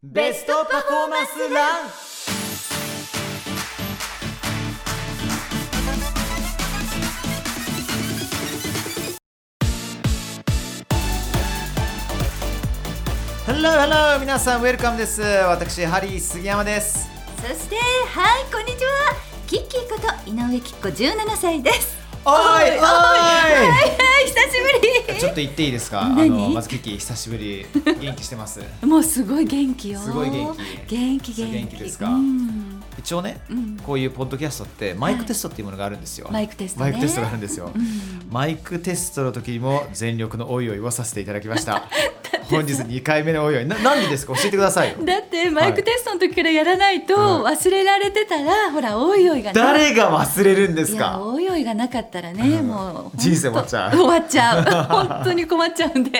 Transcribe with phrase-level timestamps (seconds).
[0.00, 1.88] ベストパフォーマンスラン
[13.44, 15.20] hello hello 皆さん welcome です。
[15.20, 17.10] 私ハリー杉山です。
[17.38, 19.16] そしてはいこんにちは。
[19.48, 22.07] キッキーこと井上きっ子17歳です。
[22.24, 22.68] おいおい
[24.26, 24.60] 久し
[25.06, 25.20] ぶり。
[25.20, 26.02] ちょっと言っていいですか？
[26.02, 27.66] あ何のまずキキ久しぶり。
[28.00, 28.60] 元気してます？
[28.84, 30.00] もうすごい元気よ。
[30.00, 30.54] すごい元
[30.86, 30.96] 気。
[30.96, 31.76] 元気元気。
[31.76, 32.06] ですか？
[32.08, 32.82] うん。
[32.98, 33.76] 一応ね、うん。
[33.84, 36.90] こういうポッドキャストってマイクテストっていうものがあるんですよ、マイクテストね。
[36.90, 37.82] マイクテストがあるんですよ、うん。
[38.30, 41.84] マイクテストの時にも全力のおいおいをさせていただきました
[42.50, 43.66] 本日2回目のおいおい。
[43.66, 44.34] な何でですか？
[44.34, 44.96] 教えてくださいよ。
[45.04, 51.18] だってマイクテストの時からやらないと忘れられてたら、ほらおいおいがな誰が忘れるんですか？
[51.20, 52.68] おいおいがなかったらね、うん。
[52.68, 53.90] もう人生終わっちゃう。
[53.96, 54.62] 終わっちゃう。
[55.08, 56.10] 本当に困っちゃうんで。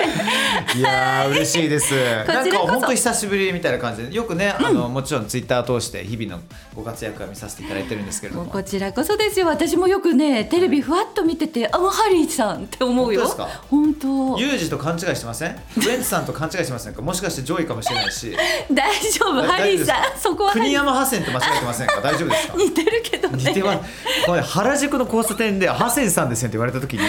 [0.77, 1.95] いやー嬉しいです。
[1.95, 2.73] なんかちらこそ。
[2.74, 6.42] 本当久しぶりみたいな感じでよくね、あのもちろんツイッター通して日々の
[6.74, 8.51] ご活躍は見させていただいてるんですけれども。
[8.51, 9.46] こちらこそですよ。
[9.46, 13.23] 私もよくねテレビふわっと見ててあもうハリーさんって思うよ。
[13.26, 13.62] 本当ですか？
[13.71, 14.38] 本当。
[14.38, 15.54] ユージと勘違いしてませんウ
[15.90, 16.18] エンツさん？
[16.27, 17.02] と勘違いしてませんか？
[17.02, 18.37] もしかして上位かもしれないし。
[18.73, 19.43] 大丈夫。
[19.43, 22.01] ハリーさんそこは国山ハセンと間違えてませんか？
[22.01, 22.55] 大丈夫ですか？
[22.59, 23.45] 似てるけどね。
[23.49, 23.80] 似てます。
[24.27, 27.02] これ原宿の交差点で「ハセンさんですよ」って言われた時に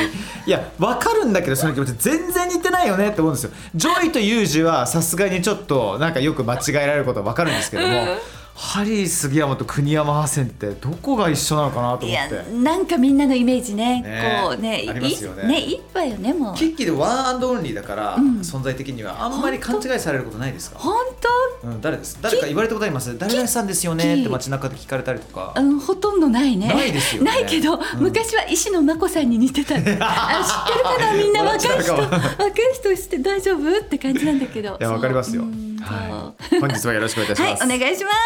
[0.45, 3.51] いや分かるんだけどその気持ち全然似てないよねって思うんですよ。
[3.75, 8.17] ジョイとユージはさすがにちょっとなんかよく間違えられることは分かるんですけども、うん
[8.61, 12.51] ハリー杉山と国山ハセンってどこが一緒なのかなと思って。
[12.61, 14.01] なんかみんなのイメージね。
[14.01, 15.43] ねこうねありますよね。
[15.45, 16.55] いねいいわよねもう。
[16.55, 18.39] キッキーでワ and only だから、うん。
[18.41, 20.79] 存在的にはあんまり勘違いされることないですか？
[20.79, 20.93] 本
[21.61, 22.17] うん、誰です？
[22.21, 23.17] 誰か言われたことあります？
[23.17, 25.53] 誰々さんですよねって街中で聞かれたりとか。
[25.55, 26.67] 当うんほとんどないね。
[26.67, 27.31] ないですよね。
[27.31, 27.79] ないけど、ん。
[27.99, 29.75] 昔は石野真子さんに似てた。
[29.75, 29.99] あ知ってる
[30.83, 31.13] かな？
[31.13, 33.77] みんな 若い人若い人して大丈夫？
[33.79, 34.77] って感じなんだけど。
[34.79, 35.43] いやわかりますよ。
[35.43, 36.59] うんはい。
[36.59, 38.17] 本日はよろしくお願いいたしはいます、、お願いします。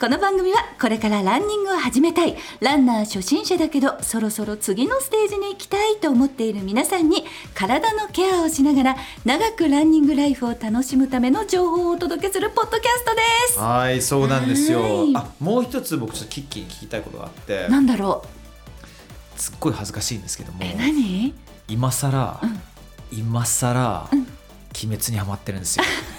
[0.00, 2.36] この番組はこれからランニングを始めたい。
[2.60, 13.58] ランナー初心者だけどそろそろ次のステージに行きたいと思っている皆さんに体のケアをしながら長くランニングライフを楽しむための情報をお届けするポッドキャストです。
[13.58, 14.82] はいそうなんですよ。
[14.82, 15.16] はい。
[15.16, 17.68] あもう一つ僕ちょっとキッキーに聞きたいことがあって。
[17.68, 18.24] なんだろ
[19.36, 21.34] すっごい恥ずかしいんですけども何？
[21.68, 22.40] 今さら、
[23.12, 24.26] 今さら、うん。
[24.84, 25.84] 鬼滅にハマってるんですよ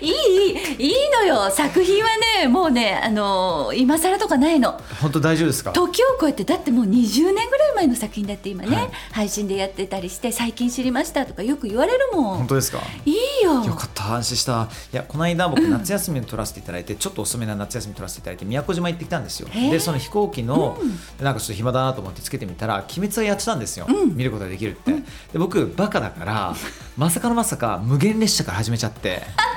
[0.00, 1.50] いいいいのよ。
[1.50, 2.08] 作品は
[2.40, 4.80] ねもうねあの今更とかないの。
[5.00, 5.72] 本当大丈夫ですか？
[5.72, 12.38] 時を超えてだってもう20年ぐらい前の作品だって今ね、はい配信でやってたりして最近知りましたとかよく言われるもん。
[12.38, 12.80] 本当ですか？
[13.04, 13.14] いい
[13.44, 13.64] よ。
[13.64, 14.68] よかった安心した。
[14.92, 19.48] いやこの間僕夏休みに取らせていただいて、ちょっと遅めな夏休み取らせていただいて宮古島行ってきたんですよ。
[19.48, 20.78] でその飛行機の、
[21.20, 24.16] なんかちょっと暇だなと思ってつけてみたら「鬼滅」をやってたんですよ、うん。
[24.16, 26.54] 見ることができるって、で僕バカだから
[26.96, 29.22] まさかのまさか無限列車から始めちゃって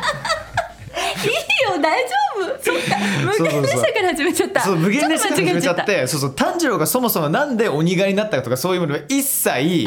[1.23, 1.31] いい
[1.75, 2.63] よ大丈夫。
[2.63, 2.97] そっか。
[3.39, 4.61] 無限列車から始めちゃった。
[4.61, 9.85] そう無限列車から始めちゃってそうそう炭治郎がそもそもなんで鬼狩りになったかとかそういうものは一切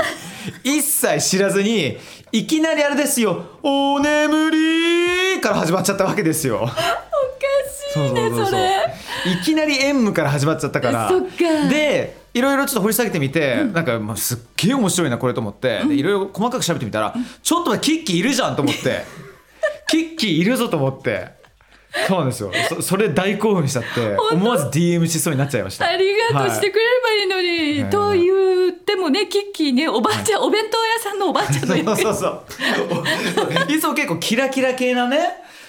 [0.64, 1.98] 一切知らずに
[2.32, 6.60] いきなりあれですよ「お眠り」から始まっちゃったわけですよ。
[6.62, 6.74] おか
[7.94, 8.70] しいねそれ。
[9.32, 11.10] いきなり演武から始まっちゃったから。
[11.68, 15.82] でいろいろちょっと掘り下げてみて、なんかまあすっげえ面白いなこれと思って。
[15.84, 19.04] でいろいろ細かく調べてみたら、ちょっとキッキーいるじゃんと思って
[19.88, 21.38] キッキーいるぞと思って。
[22.06, 22.52] そうなんですよ。
[22.68, 25.88] そそれ大興奮しちゃって思わず DM しそうになっちゃいました。
[25.88, 27.90] ありがとう、はいしてくれればいいのに、はい。
[27.90, 32.44] と言ってもねキッキーねおばあちゃん、お弁当屋さんのおばあちゃんの役 そうそう
[33.34, 33.72] そう。
[33.72, 35.18] いつも結構キラキラ系なね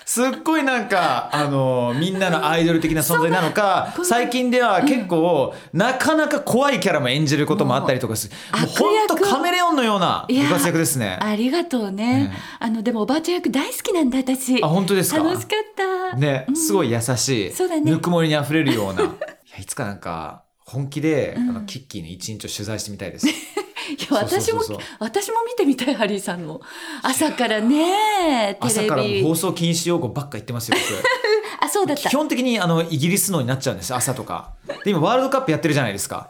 [0.09, 8.33] すっごいなんかあのみんなのアイドル的な存在なのか最近では結構、なかなか怖いキャラも演じることもあったりとかする。
[8.59, 11.19] もう悪役ほんとカメレオンのようないやご活躍ですね。
[11.21, 12.33] ありがとうね、ね。
[12.57, 14.63] あのでもおばあちゃん役大好きなんだ私。
[14.63, 15.21] あ本当ですか？
[15.21, 16.17] 楽しかった。
[16.17, 17.91] ねすごい優しい、そうだね。
[17.91, 19.03] ぬくもりにあふれるような。
[19.05, 23.29] いやいつかなんか本気で、あのキッキーの一日を取材してみたいです。
[23.29, 23.31] い
[23.97, 24.79] や私もそうそうそうそう。
[24.99, 26.61] 私も見てみたいハリーさんの
[27.01, 29.23] 朝からねテ朝からレビ。
[29.23, 31.03] 放送禁止用語ばっか言ってますよ僕。
[31.65, 32.09] あそうだった。
[32.09, 34.53] 基本的にあのイギリスのになっちゃうんです朝とか。
[34.83, 36.29] で今ワールドカップやってるじゃないですか。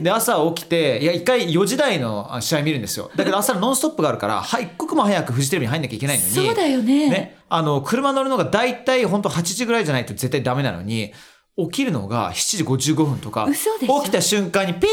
[0.00, 3.10] で朝起きていや一回4時台のあ試合見るんですよ。
[3.16, 7.10] だけど朝の「ノンストップ!」があるからは一刻も早くフジテレビに入んなきゃいけないのにそうだよね。
[7.10, 11.12] ね、あの車乗るのが大体本当8時ぐらいじゃないと絶対ダメなのに
[11.56, 13.56] 起きるのが7時55分とか起
[14.04, 14.90] きた瞬間にピーピー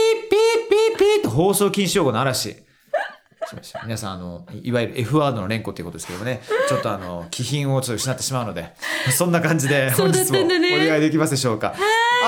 [0.69, 2.63] ピーピーって放送禁止用語の嵐。
[3.83, 6.41] 皆さんあのいわゆる F ワードの連呼っていうことですけどもね。
[6.67, 8.73] ちょっとあの気品をちょっと失ってしまうので
[9.11, 11.73] そんな感じで本日もお願いできますでしょうか。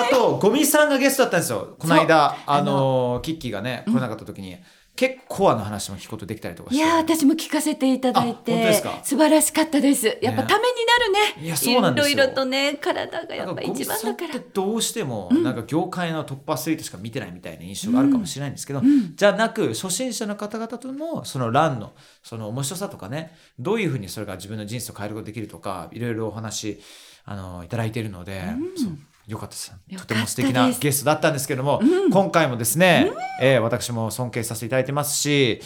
[0.01, 1.75] あとゴミさんがゲストだったんですよ。
[1.77, 4.57] この間あのキッキーがね来れなかった時に、
[4.95, 6.83] 結構コアな話も聞くことできたりとかして。
[6.83, 8.99] いやー私も聞かせていただいあ本当てですか？
[9.03, 10.05] 素晴らしかったです。
[10.21, 11.45] やっぱねためになるね。
[11.45, 12.17] いやそうなんですよ。
[12.17, 14.39] ろいろとね体がやっぱ一番だから。
[14.53, 19.15] どうしても、なんか業界のトップアスリートしか見てないみたいな印象があるかもしれないんですけど、ん。
[19.15, 26.79] じゃなく初心者の方々とのそのランのその面白さとかねどういうふうにそれが自分の人生を変えることができるとかいろいろお話
[27.25, 31.81] あのいただいているので、そうよかったですよかったですとても素敵なゲストだったんですけども、
[32.11, 33.11] 今回もですね、
[33.41, 35.61] えー私も尊敬させていただいてますし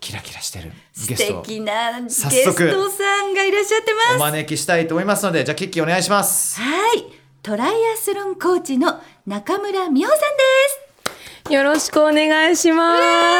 [0.00, 0.72] キラキラしてる
[1.08, 6.60] ゲ素ストを敵なゲ早ス速トさんがいらっしゃってますお招きしたいと思いますのでじゃあキッキーお願いします。
[6.60, 7.04] はい
[7.42, 12.96] トライアスロンコーチの中村美穂さんですよろしくお願いしま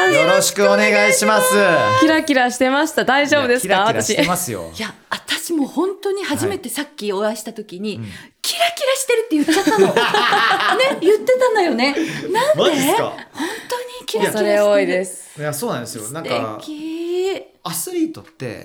[0.09, 0.13] す。
[0.15, 1.53] よろしくお願いします。
[2.01, 3.05] キラキラしてました。
[3.05, 3.75] 大丈夫ですか？
[3.75, 4.27] キラキラして私。
[4.27, 4.81] ますよい。
[4.81, 8.01] や私も本当に初めてさっきお会いした時に、
[8.51, 9.87] キラキラしてるって言っちゃったの。
[10.77, 11.95] ね言ってたんだよね。
[11.95, 12.91] なんで？
[12.91, 13.13] 本
[13.69, 14.65] 当にキラキラしてる。
[14.65, 15.39] 多いです。
[15.39, 16.09] いやそうなんですよ。
[16.09, 16.59] なんか
[17.63, 18.63] アスリートって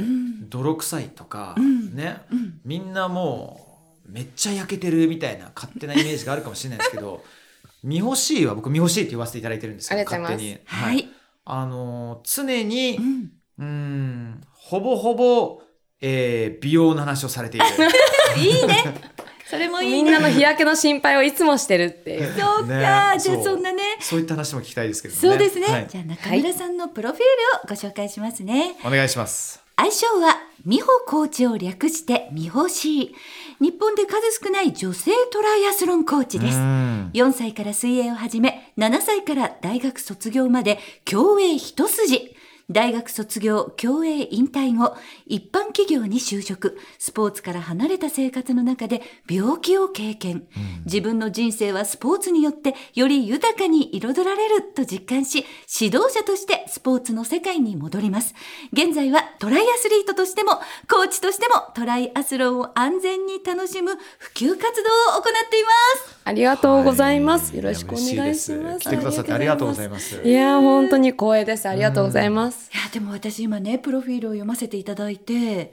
[0.49, 1.55] 泥臭いとか、
[1.95, 2.23] ね、
[2.65, 3.79] みんなも
[4.09, 7.23] うめっちゃ焼けてるみたいな勝手なイメージがあるかもしれないですけど、
[7.85, 10.61] ミホシーは僕ミホシーって言わせていただいてるんですけど、ありがとうござい勝手に。
[10.65, 11.09] はい、
[11.45, 13.31] あの常にうん。
[13.59, 15.63] うーんほぼほぼ、
[16.01, 17.67] えー美容の話をされている。
[18.37, 19.15] いいね
[19.49, 20.03] それもいいね。
[20.03, 22.35] みんなの日焼けの心配をいつもしてるっていう。
[22.39, 23.83] そうか、ねじゃあそんなね。
[24.01, 25.21] そういった話も聞きたいですけどね。
[25.21, 25.87] そうですね、はい。
[25.89, 27.27] じゃあ中村さんのプロフィール
[27.65, 29.63] をご紹介しますね、お願いします。
[29.77, 33.15] 愛称は美穂コーチを略して美穂 C
[33.61, 36.57] 日本で数少ない女性トライアスロンコーチです。
[36.57, 37.11] うん。
[37.13, 42.36] 4歳から水泳を始め7歳から大学卒業まで競泳一筋
[42.71, 44.97] 大学卒業競泳引退後
[45.27, 50.49] 一般企業に就職スポーツから離れた生活の中で病気を経験、
[50.85, 55.45] 自分の人生はスポーツによってより豊かに彩られると実感し
[55.81, 58.35] 指導者としてスポーツの世界に戻ります
[58.73, 60.53] 現在はトライアスリートとしても
[60.91, 65.69] コーチとしてもトライアスロンを安全に楽しむ普及活動を行っていま
[66.11, 67.53] すありがとうございます。
[67.53, 68.81] はいよろしくお願いします。
[68.81, 70.21] 来てくださってありがとうございます。
[70.25, 71.69] いやー本当に光栄です。
[71.69, 72.56] ありがとうございます。
[72.73, 75.73] いやでも私今ねプロフィールを読ませていただいて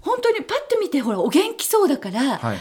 [0.00, 2.58] 本当にパッと見てほらお元気そうだから、はい。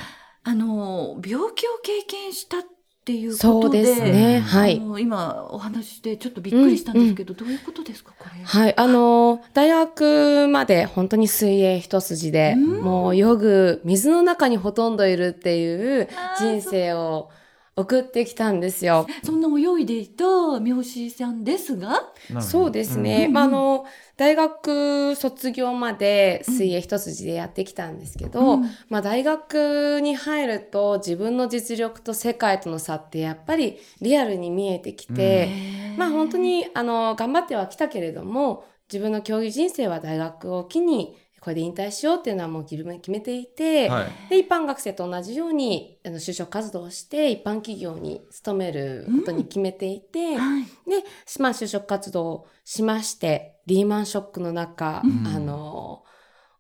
[0.48, 2.62] あの病気を経験したっ
[3.04, 4.44] ていうことそうでですね。
[4.46, 4.80] あはい。
[4.80, 8.44] の今お話ししてちょっとびっくりしたんですけど、どういうことですかこれ。
[8.44, 16.10] はい、あの大学まで本当に水泳一筋で、うんもう泳ぐ水の中にほとんどいるっていう
[16.40, 17.30] 人生を
[17.77, 19.06] 送ってきたんよ。
[19.24, 20.24] そんな泳いでいた
[20.62, 23.25] 三好さんですが、そうですね。
[23.27, 23.33] うん。
[23.33, 23.86] まあ、あの、
[24.16, 28.77] 大学卒業まで水泳一筋でやってきたんですけど、うん。
[28.88, 35.50] まあ、大学に入ると自分の実力と世界との差ってやっぱりリアルに見えてきて、
[35.98, 44.30] まあ本当にあの頑張ってはきたけれども自分の競技人生は大学を機にこれで引退しようっていうのはもう決め決めていて、はい。
[44.31, 50.63] で一般学生と同じようにあの就職活動をして一般企業に勤めることに決めていて、はい。
[50.63, 51.03] で、
[51.39, 55.27] まあ、就職活動をしましてリーマンショックの中、うん。
[55.27, 56.05] あのお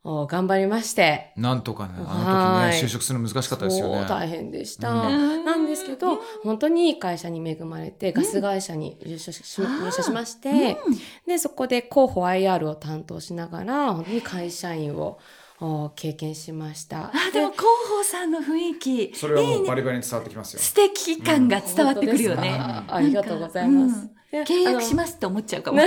[0.05, 1.31] 頑張りまして。
[1.35, 4.05] なんとかね、あのはい時ね、就職するの難しかったですよね。
[4.07, 10.77] 大変でした、うんなんですけど本当にいい会社に恵まれてガス会社に入社し,、入社しまして、
[11.25, 15.19] でそこで広報 IR を担当しながら本当に会社員を
[15.59, 17.07] お経験しました。
[17.07, 20.59] あでも広報さんの雰囲気それはもうバリバリに伝わってきますよ。
[20.59, 22.59] 素敵感が伝わってくるよね。
[22.59, 25.77] ありがとうございますうんで契約しますって思っちゃうかも。
[25.77, 25.85] ね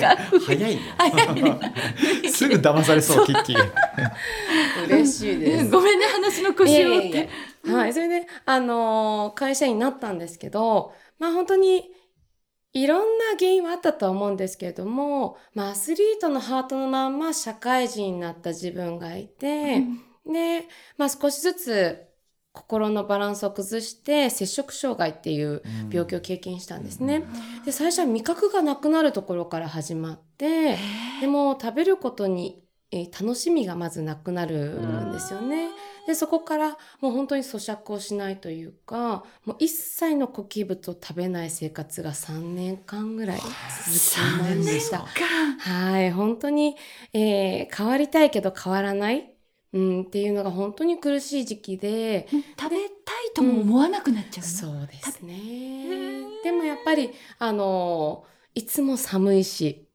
[0.00, 0.16] なんか
[0.46, 0.80] 早いね。
[2.30, 3.70] すぐ騙されそう、キッキー。
[4.88, 5.70] 嬉しいです。
[5.70, 6.90] ごめんね話の腰を
[7.74, 11.90] はい、それで、あのー会社員になったんですけど、まあ本当に、
[12.72, 19.82] いろんな原因はあったとは思うんですけれども、まあアスリートのハートのまんま社会人になった自分がいて、
[20.26, 20.66] で、
[20.96, 22.09] まあ少しずつ
[22.52, 27.24] 心のバランスを崩して、摂食障害っていう病気を経験したんですね。
[27.64, 30.76] で、最初は味覚がなくなるところから始まって、
[31.20, 35.68] でも食べることに、えー楽しみがまずなくなるんですよね。
[36.08, 45.06] でそこからもう本当に咀嚼をしないというかもう一切の呼吸物を食べない生活が3年間ぐらい続きま3年でした。
[45.58, 46.76] はい本当に、
[47.12, 49.29] えー変わりたいけど変わらない、
[49.72, 52.26] うん、っていうのが本当に苦しい時期で、
[52.58, 54.50] 食べたいとも思わなくなっちゃうの。
[54.50, 56.24] そうですね。
[56.42, 58.24] でもやっぱりあの
[58.54, 59.86] いつも寒いし。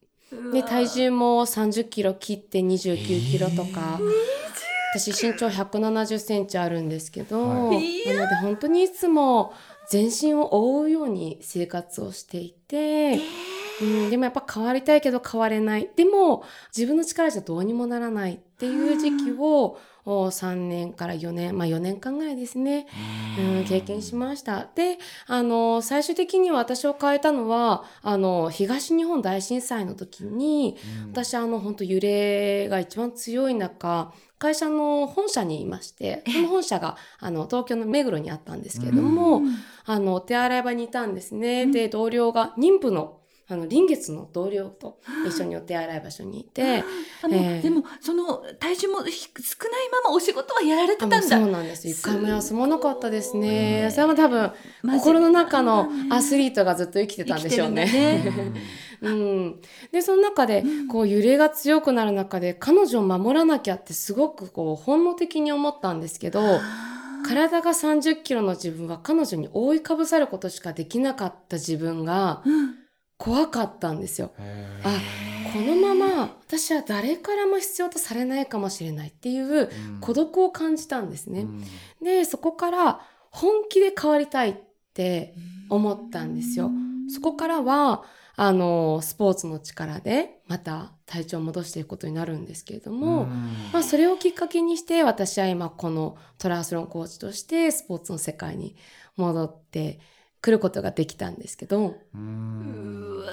[0.52, 4.00] で体重も30キロ切って29キロとか、
[4.94, 8.06] 私身長170センチあるんですけど、はい。
[8.08, 9.54] なので本当にいつも
[9.90, 13.20] 全身を覆うように生活をしていて、
[13.82, 15.90] うん、でもやっぱ変わりたいけど変われない。
[15.96, 16.44] でも
[16.76, 22.86] 自分の力じゃどうにもならないっていう時期をお3年から4年、まあ4年間ぐらいですね、
[23.40, 24.68] うん、経験しました。
[24.76, 30.78] で、あの、最終的に私を変えたのは、あの、東日本大震災の時に、
[31.12, 39.42] 私あの本当揺れが一番強い中会社の本社にいましてその本社があの東京の目黒にあったんですけれども、
[39.86, 46.84] あのお手洗い場にいたんですね、で同僚が妊婦のあの臨月の同僚と一緒にお手洗い場所にいて
[47.22, 47.62] あの、ええ。
[47.62, 51.22] でもその体重もひ少ないままお仕事はやられてたんだ。
[51.22, 53.90] そうなんです一回も休まなかったですね。
[53.92, 54.52] それは多分
[54.98, 57.86] 心の中のアスリートがずっと生きてたんでしょうね。
[57.86, 58.34] ね。
[59.02, 59.62] うん、
[59.92, 66.60] でその中でこう揺れが強くなる中で彼女を守らなきゃってすごくこう本能的に思ったんですけど
[67.28, 72.85] 体が3 0キロの自分は彼女に覆いかぶさることしかできなかった自分がうん
[73.18, 74.32] 怖かったんですよ。
[74.38, 75.00] へあ
[75.54, 81.42] このまま私は誰からも必要とされないかもしれないっていうー孤独を感じたんですね。
[81.42, 81.64] うん
[82.04, 83.00] でそこから
[83.32, 84.56] 本気で変わりたいっ
[84.94, 85.34] て
[85.70, 86.72] 思ったんですよ。
[87.10, 88.04] そこからは
[88.36, 93.26] あのスポーツの力でまた体調を戻していくことになるんですけれども、
[93.72, 98.76] まあ、それをきっかけにして私は今このトライアスロンコーチとしてスポーツの世界に
[99.16, 100.00] 戻って
[100.46, 103.18] くることができたんですけど、うん。
[103.18, 103.20] う。
[103.22, 103.32] わ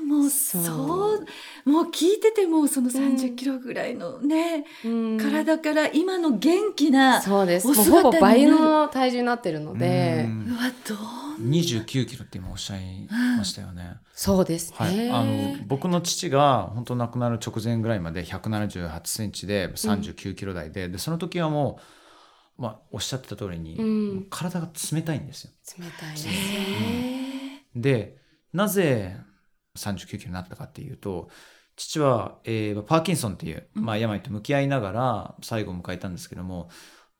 [0.00, 1.24] ーもうそそう。
[1.66, 5.18] うもう聞いててもその30キロぐらいのね、うん。
[5.18, 7.68] 体から今の元気なそうです。
[7.68, 13.08] おもうほぼ倍の体重になってるので、うんうわどう29キロって今おっしゃい
[13.38, 13.94] ましたよね。
[14.12, 22.03] そうですね、はい、あの僕の父が本当亡くなる直前ぐらいまで178センチで39キロ台で,、でその時はもう、
[22.56, 24.26] まあ、おっしゃってた通りに、うん。
[24.30, 25.50] 体が冷たいんですよ。
[25.78, 27.66] 冷たいですよね。
[27.74, 28.16] で
[28.52, 29.16] なぜ
[29.76, 31.28] 39キロになったかっていうと
[31.74, 36.68] 父は、えーパーキンソンっていう、まあ、病と向き合いながら最後を迎えたんですけども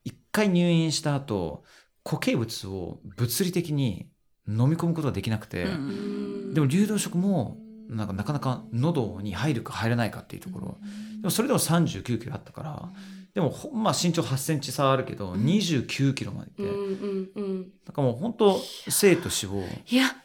[0.04, 1.64] 一回入院した後
[2.04, 4.08] 固形物を物理的に
[4.46, 6.54] 飲み込むことができなくて、うん。
[6.54, 7.56] でも流動食も
[7.88, 10.78] なんかなかなか喉に入るか入らないかっていうところ、
[11.20, 12.92] でもそれでも39キロあったから
[13.34, 17.72] でもほまあ身長8センチ差あるけど29キロまでいて、うんうんうん。
[17.84, 20.16] なんかもう本当生と死をいや。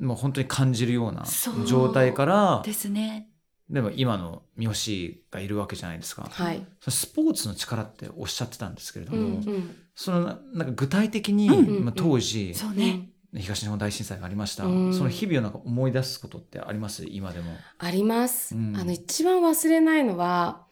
[0.00, 1.24] もう本当に感じるような
[1.66, 3.28] 状態からですね。
[3.70, 6.28] でも今の三好がいるわけじゃないですか。
[6.30, 6.66] はい。
[6.88, 9.76] スポーツの力っておっしゃってたんですけれどうんも、うん。
[9.94, 11.84] そのななんか具体的に、うん。
[11.84, 14.94] まあ、当時、そうね、東日本大震災がありました、うん。
[14.94, 17.04] その日々をなんか思い出すことってあります？
[17.08, 17.52] 今でも。
[17.78, 18.76] あります、うん。
[18.76, 20.63] あの一番忘れないのは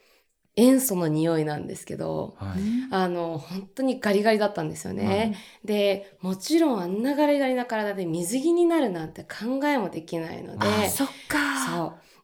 [0.56, 2.58] 塩素の匂いなんですけどはい。
[2.90, 10.66] あの本当にガリガリだったんですよね、でもちろんあんなガリガリな体で水着になるなんて考えもできないので。
[10.66, 11.66] あそっか。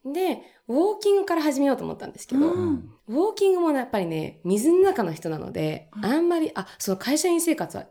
[0.04, 0.12] そう。
[0.12, 2.52] でウォーキングから始めようと思ったんですけど、うん。
[2.52, 6.04] うんウォーキングもやっぱりね水の中の人なので、うん。
[6.04, 7.86] あんまりあその会社員生活は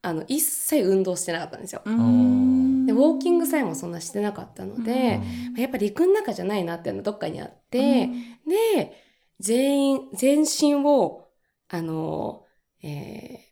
[0.00, 1.82] あの一切運動してなかったんですよ。
[1.84, 2.86] うん。
[2.86, 5.20] でウォーキングさえもそんなしてなかったので、
[5.58, 8.08] やっぱり陸の中じゃないなっていうのがどっかにあって、
[8.46, 9.05] で
[9.40, 11.28] 全員全身を
[11.68, 12.44] あの、
[12.82, 13.46] えー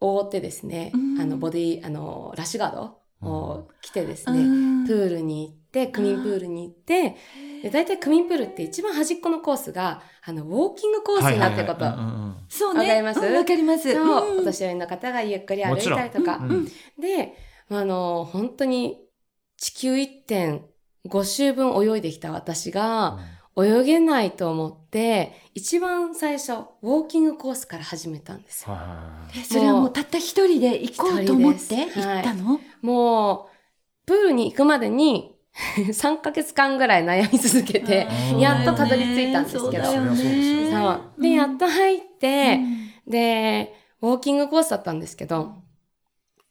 [0.00, 1.20] 覆ってですね、うん。
[1.20, 4.42] あのボディあのラッシュガードを着てですね、う
[4.82, 4.86] ん。
[4.86, 7.16] プールに行って区民プールに行って
[7.62, 11.86] で大体区民プールって一番端っこのコースがあのウォーキングコースになってること、
[12.48, 13.34] そうねわかりますうん。
[13.34, 13.92] わかります。
[13.92, 14.40] そう、ん。
[14.40, 16.40] お年寄りの方がゆっくり歩いたりとか、
[17.00, 17.34] で
[17.68, 19.00] あの本当に
[19.56, 23.18] 地球1.5周分泳いできた私が
[23.58, 28.76] 泳げないと思って一番最初ウォーキングコースから始めたんですよ。
[29.48, 35.34] それはもうたった一人で行こうと思って行ったの、もうプールに行くまでに
[35.76, 40.00] 3ヶ月間ぐらい悩み続けてうんやっとたどり着いたんですけど。
[40.00, 40.70] ね。
[40.70, 41.22] よそう。
[41.22, 42.60] でやっと入って、
[43.06, 43.10] うん。
[43.10, 45.54] でウォーキングコースだったんですけど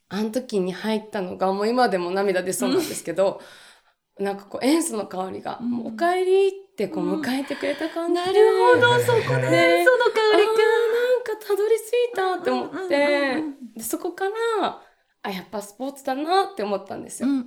[0.10, 3.42] あの時に入ったのがもう今でも涙出そうなんですけど、
[4.20, 5.72] なんかこう塩素の香りが「うん。
[5.72, 7.22] もうおかえり」ってこううん。
[7.22, 11.80] 迎えてくれた感じで、なるほどそこで、ねその香りあーなんかたどり着
[12.12, 14.82] いたって思って、うんうんでそこから
[15.24, 17.38] あやっぱスポーツだなって思ったんですうよ、ん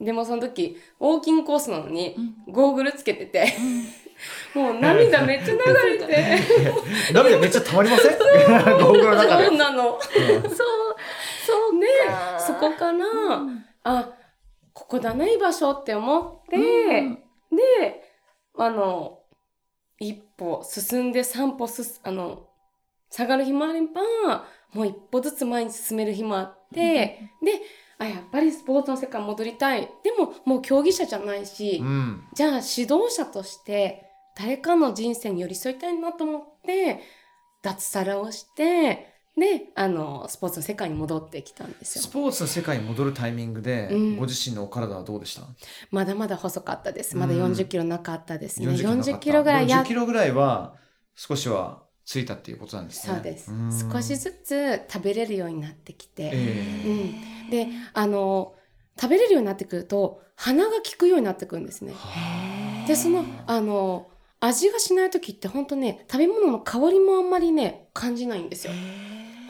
[0.00, 0.04] うん。
[0.04, 2.14] でもその時ウォーキングコースなのに
[2.46, 2.52] うん。
[2.52, 3.52] ゴーグルつけてて。
[4.54, 6.40] もう涙めっちゃ流れて。
[7.12, 8.16] 涙めっちゃ溜まりません？
[8.16, 9.46] ゴーグルの中で。
[9.46, 9.98] そうなの。
[10.00, 10.50] そう。
[11.44, 13.64] そうねかそこから、うん。
[13.82, 14.08] あ
[14.74, 17.14] ここだな居場所って思って、うん。
[17.14, 17.22] で
[18.58, 19.20] あの
[19.98, 22.48] 一歩進んで三歩すすあの
[23.10, 27.60] 下がる日もあればもう一歩ずつ前に進める日もあって、で
[27.98, 29.88] あやっぱりスポーツの世界戻りたい。
[30.02, 32.24] でももう競技者じゃないし、うん。
[32.34, 34.02] じゃあ指導者として
[34.36, 37.00] 誰かの人生に寄り添いたいなと思って
[37.62, 42.02] 脱サラをしてであのスポーツの世界に戻ってきたんですよ。
[42.02, 45.42] スポーツの世界に戻るタイミングで、うんご自身のお体はどうでした？
[45.90, 47.16] まだまだ細かったです。
[47.16, 48.68] まだうん40キロなかったですね。
[48.68, 50.74] 40キロなかった40キロぐらいや40キロぐらいは
[51.16, 53.90] 少しはついたっていうことなんですねそうですん。
[53.92, 58.54] 少しずつ食べれるようになってきて、えうん、であの
[59.00, 61.92] 食べれるようになってくると鼻が効くようになってくるんですね。
[61.94, 64.08] はでそのあの
[64.40, 68.72] 味がしない時って本当ね食べ物の香りもあんまりね感じないんですよ。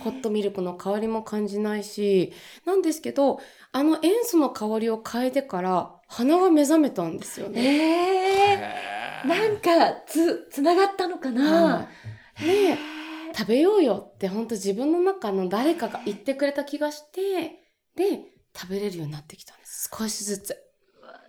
[0.05, 2.33] ホットミルクの香りも感じないし
[2.67, 3.41] なんですけど
[3.73, 8.53] あの塩素の香りを嗅いでから鼻が目覚めたんですよね。
[8.53, 12.77] えー、なんかつつながったのかな、はいで
[13.37, 17.63] 食べようよって本当自分の中の誰かが言ってくれた気がして
[17.97, 18.23] で
[18.57, 20.57] 食べれるようになってきたんです少しずつ。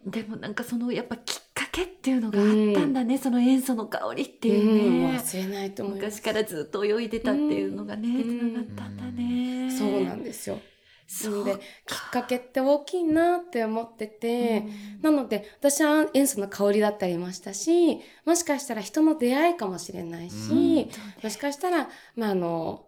[0.05, 1.45] でもなんかそのやっぱきっか
[1.75, 5.12] けっていうのがあったんだね、その塩素の香りっていううん。
[5.12, 8.24] ね、忘れないと思い昔からずっと泳いでたっていうのがねうん。
[8.24, 9.70] つながったんだね。
[9.77, 10.60] そうなんですよ。
[11.08, 14.63] そうできっかけって大きいなって思ってて、
[15.03, 15.15] うん。
[15.15, 20.89] なので私は塩素の香りだったりましたしもしかしたら人の出会いかもしれないし、うん。
[21.24, 22.88] もしかしたら、まあ、あの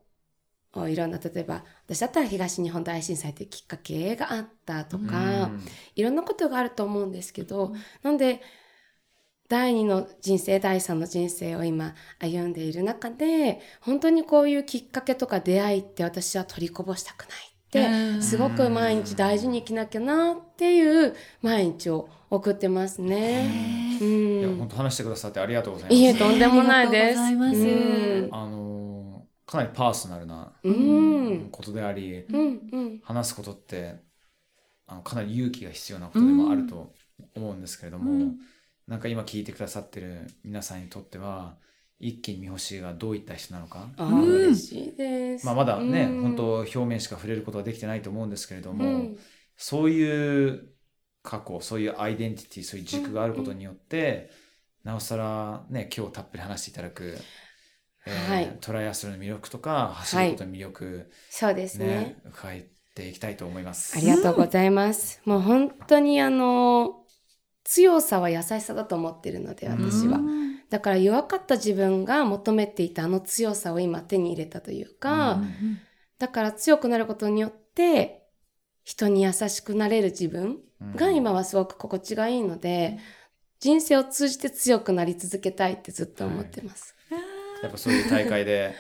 [0.88, 5.66] いろんな例えば私だったら東日本大震災っていうきっかけがあったとか、うん。
[5.96, 7.76] いろんなことがあると思うんですけど、うん。
[8.04, 8.42] なんで
[9.48, 23.98] 第二の人生第三の人生を今歩んでいる中で本当にこういうきっかけとか出会いって私は取りこぼしたくないってすごく毎日大事に生きなきゃなっていう毎日を送ってますね。
[24.02, 24.04] う
[24.40, 26.02] いやん本当話してくださってありがとうございます。
[26.02, 27.20] いえとんでもないです。
[27.20, 28.30] ありがとうございますうん。
[28.32, 31.50] あのーかなりパーソナルなうん。
[31.52, 33.00] ことであり、うんうん。
[33.02, 33.96] 話すことって
[34.88, 36.94] あのかなり勇気が必要なことでもあると
[37.36, 38.38] 思うんですけれども、うん
[38.88, 41.58] なんか今聞いてくださってる皆さんにとっては
[42.00, 45.46] 一気に三星がどういった人なのか、嬉しいです。
[45.46, 49.18] まあ、まだね、うん本当表面しか触れることはできてないと思うんですけれども、うん
[49.60, 50.70] そういう
[51.24, 54.30] 過去そういうアイデンティティそういう軸があることによって、
[54.84, 57.18] なおさらね今日たっぷり話していただく、
[58.06, 62.18] えーはいトライアスロンの魅力とか走ることの魅力、そうですねね。
[62.26, 62.62] 伺っ
[62.94, 63.98] ていきたいと思います。
[63.98, 65.20] ありがとうございます。
[65.26, 67.04] もう本当にあの
[67.68, 70.20] 強さは優しさだと思ってるので私は。
[70.20, 70.60] うん。
[70.70, 75.80] だから弱かった自分が求めていたあの強さを今手に入れたというか、うん
[76.20, 78.24] だから強くなることによって
[78.84, 80.58] 人に優しくなれる自分
[80.96, 82.98] が今はすごく心地がいいので、
[83.60, 86.96] 人生を通じて強くなり続けたいってずっと思ってます。
[87.62, 88.74] やっぱそういう大会で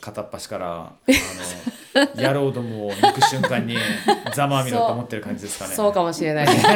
[0.00, 0.96] 片っ端からあの
[2.16, 3.76] 野郎どもを抜く瞬間に
[4.34, 5.74] ざまあみろと思ってる感じですかね。
[5.74, 6.62] そうかもしれないです。
[6.62, 6.68] で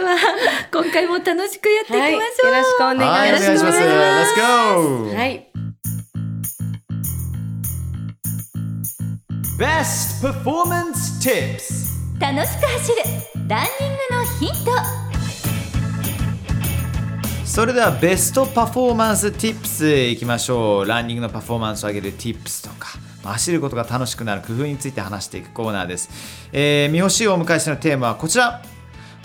[0.00, 0.16] は
[0.72, 3.10] 今回も楽しくやっていきまはい、しょう、よろしくお願いします。
[3.10, 3.78] はい、お願いします。
[3.78, 5.14] Let's go!
[5.14, 5.52] はい。
[9.58, 11.92] Best Performance Tips!
[12.18, 12.96] 楽しく走る
[13.48, 15.01] ランニングのヒント
[17.52, 20.86] それではベストパフォーマンス Tips いきましょう。
[20.86, 22.88] ランニングのパフォーマンスを上げる Tips とか、
[23.24, 26.08] 走ることが楽しくなる工夫について話していくコーナーです。
[26.50, 28.62] えー、三星をお迎えしてのテーマはこちら。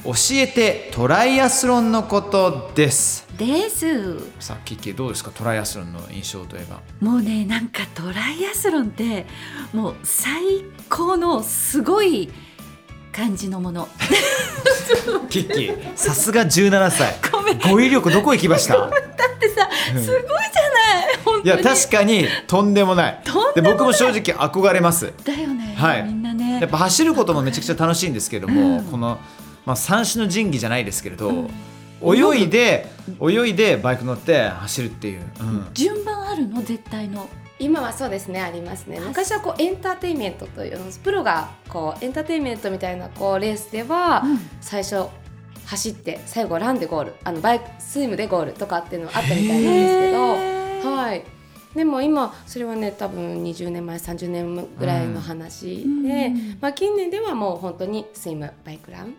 [0.04, 3.26] 教えてトライアスロンのことです。
[3.38, 5.32] ですさあ、キッキーどうですか？
[5.32, 6.82] トライアスロンの印象といえば。
[7.00, 9.26] もうねなんかトライアスロンって
[9.72, 12.30] もう最高のすごい
[13.18, 13.88] 感じのもの。
[15.28, 17.16] キッキー、さすが17歳。
[17.32, 17.60] ごめん。
[17.60, 18.78] 語彙力どこ行きました？
[18.78, 18.92] だっ
[19.40, 20.04] てさうん。
[20.04, 21.46] すごいじゃない本当に。
[21.46, 23.24] いや、確かにとんでもない。
[23.56, 25.12] で僕も正直憧れます。
[25.24, 26.04] だよね、はい。
[26.04, 26.60] みんなね。
[26.62, 28.84] やっぱ走ることもめちゃくちゃ楽しいんですけども、うん。
[28.84, 29.18] この、
[29.66, 32.16] まあ、三種の神器じゃないですけれど、うん。
[32.16, 32.88] 泳いで
[33.20, 35.68] 泳いでバイク乗って走るっていう、うん。
[35.74, 36.62] 順番あるの？
[36.62, 37.28] 絶対の
[37.60, 39.00] 今はそうですねありますね。
[39.00, 44.24] 昔はこうエンターテインメントというプロがこうエンターテインメントみたいなこうレースでは、
[44.62, 45.08] 最初
[45.66, 51.24] 走って最後ランでゴールあのバイクスイムでゴールとかっていうのがあったみたいなんですけどはい。
[51.76, 56.58] でも今それはね多分20年前30年ぐらいの話で、うん。
[56.62, 59.14] まあ、近年ではもう本当にスイムバイクラン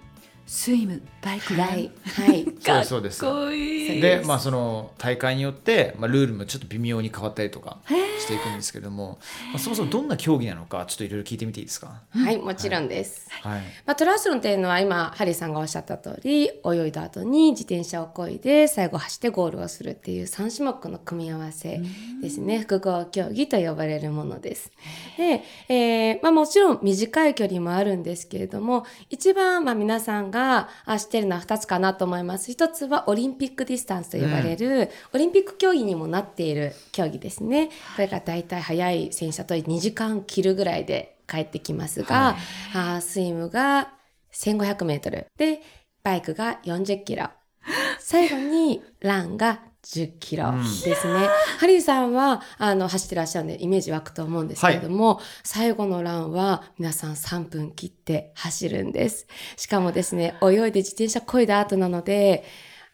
[0.48, 1.68] スイムバイクラン。
[1.68, 3.20] はい、はい、 そうですそうです。
[3.20, 4.00] かっこいい。
[4.00, 7.76] でまあその大会によって、まあ、ルールもちょっと微妙に変わったりとか
[8.18, 9.18] していくんですけども、
[9.52, 12.00] まあ、そもそもどんな競技なのかちょっといろいろ聞いてみていいですか？
[12.10, 13.28] はい、もちろんです。
[13.42, 13.60] はい。
[13.84, 21.78] まあ、トラスロンっていうのは今ハリーさんがおっしゃった通り泳いだ後に自転車を漕いで最後走ってゴールをするっていう3種目の組み合わせ
[22.22, 22.60] ですね。
[22.60, 24.72] 複合競技と呼ばれるものです。
[25.18, 32.50] で、えーまあ、もちろん短い距離もあるんですけれども一番まあ皆さんがあ知ってるのは2つかなと思います。
[32.50, 37.68] 一つはオリンピックディスタンスと呼ばれる、オリンピック競技にもなっている競技ですね。
[37.68, 42.36] これが大体速い選手だと2時間切るぐらいで帰ってきますが、
[42.74, 43.92] あースイムが
[44.32, 45.26] 1500メートル。
[45.36, 45.60] で、
[46.02, 47.28] バイクが40キロ。
[48.00, 50.52] 最後にランが10キロ
[50.84, 51.28] ですね。
[51.58, 59.26] ハリーさんはあの走ってらっしゃるんでイメージ湧くと思うんですけれども、最後のランは皆さん3分切って走るんです。
[59.56, 62.44] しかもですね、泳いで自転車漕いだ後なので、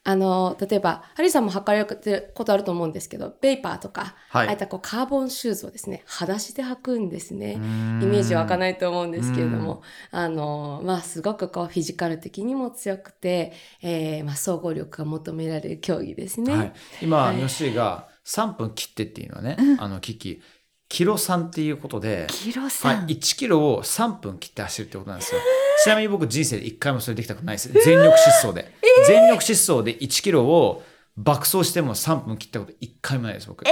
[0.06, 4.46] あの、例えば、ハリーさんも履かれることあると思うんですけど、ベイパーとか、はい。
[4.48, 7.52] ああいったこうカーボンシューズをですね、裸足で履くんですね。
[7.52, 16.54] イイメージ湧かないと思うんですけれども、あの、まあ、すごくこう、フィジカル的にも強くて、えーまあ、総合力が求められる競技ですね。
[16.54, 17.40] はい、今、はい。
[17.40, 20.42] ヨッシーが3分切ってっていうのはね、あのキキ
[20.88, 25.40] キロ3っていうことで、キロはさん、い、1キロを3分切って走るってことなんですよ。
[25.84, 27.70] ちなみに僕人生で1回もそれできたことないです。
[27.72, 28.72] 全力疾走で。
[29.06, 30.82] 全力疾走で1キロを
[31.16, 33.64] 爆走しても3分切ったこと1回もないです、僕。
[33.64, 33.66] い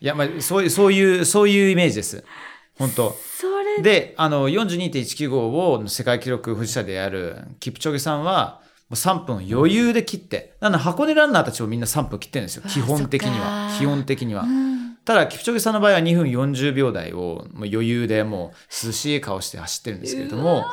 [0.00, 2.24] や、まあ、そういう、そういう、そういうイメージです。
[2.78, 3.14] 本当
[3.82, 12.62] で、あの、42.195を世界記録保持者であるキプチョゲさんは、もう3分余裕で切って、なんで箱根ランナーたちもみんな3分切ってるんですよ。
[12.66, 13.76] 基本的にはか。
[13.78, 14.42] 基本的には。
[14.42, 20.64] うんただ、キプチョゲさんの場合は2分40秒台をもう余裕でもう涼しい顔して走ってるんですけれども、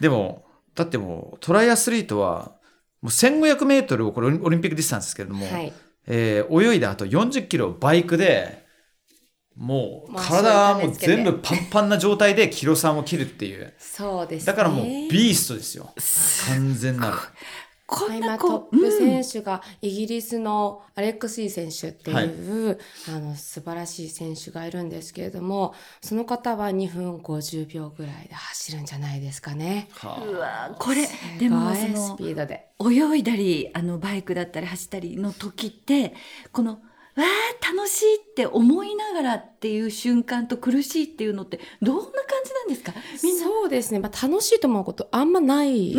[0.00, 2.56] でも、だってもうトライアスリートは、
[3.00, 5.72] もう1500メートルをこれオリンピックディスタンスですけれども、はい。
[6.06, 8.66] えー泳いだ後40キロバイクで、
[9.58, 13.74] もうまあ体はもう全部パンパンな状態でキロ3を切るっていう。
[13.78, 14.46] そうですね。
[14.46, 15.92] だからもうビーストですよ。
[16.46, 17.16] 完全なる。
[17.90, 29.88] こんな今トッこう、プ選手がイギリスのアレックス・イー選手っていう、あの素晴らしい選手がいるんですけれどもその方は2分50秒ぐらいで走るんじゃないですかね。
[29.94, 32.68] はうわこれでもそすごいスのピードで。
[32.80, 36.14] 泳いだりあのバイクだったり走ったりの時って
[36.52, 42.12] このわあ楽しいって思いながらっていう瞬間と苦しいっていうのってどんな感
[42.44, 42.92] じなんですか？
[43.24, 43.44] みんな。
[43.44, 45.96] そうですね、まあ、楽しいと思うことあんまない。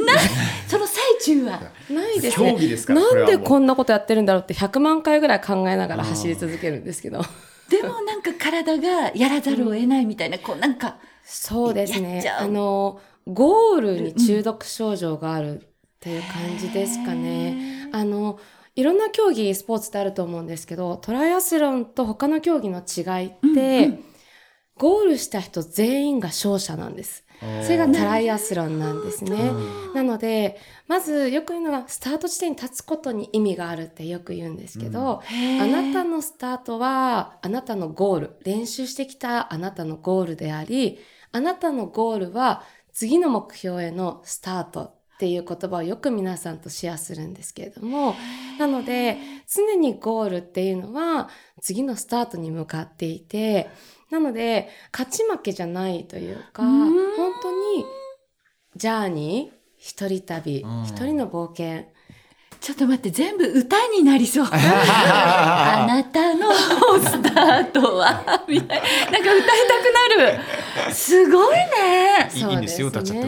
[0.69, 1.61] その最中は。
[1.89, 2.51] ないですね。
[2.53, 7.21] 競技ですからこなんでこんなことやってるんだろうって100万回ぐらい考えながら走り続けるんですけど。
[7.69, 12.23] でもなんか体がやらざるを得ないみたいなこうなんかそうですね。
[12.39, 15.65] あのゴールに中毒症状があるっ
[15.99, 17.89] ていう感じですかね。
[17.91, 18.39] あの
[18.75, 24.03] いろんな競技スポーツってあると思うんですけどトライアスロンと他の競技の違いって、うんうん。
[24.79, 27.25] ゴールした人全員が勝者なんです。
[27.63, 29.51] それがトライアスロンなんですね。
[29.93, 35.21] なのでまずよく言うのがスタート地点に立つことに意味があるってよく言うんですけど、
[35.61, 40.99] あなたのスタートはあなたのゴール練習してきたあなたのゴールであり
[41.31, 48.15] あなたのゴールは次の目標へのスタートっていう言葉をよく皆さんとシェアするんですけれども
[48.57, 49.17] なので
[49.53, 51.29] 常にゴールっていうのは
[51.61, 53.69] 次のスタートに向かっていて
[54.09, 57.15] なので勝ち負けじゃないというかうん。
[57.15, 57.85] 本当に
[58.75, 60.83] ジャーニー一人旅うん。
[60.83, 61.85] 一人の冒険。
[62.59, 64.47] ちょっと待って全部歌になりそう。
[64.51, 66.51] あなたの
[66.99, 69.11] スタートはみたいな。
[69.11, 70.19] なんか歌いたく
[70.83, 70.93] なる。
[70.93, 72.29] すごいね。
[72.33, 73.25] いいんですよ、歌っちゃって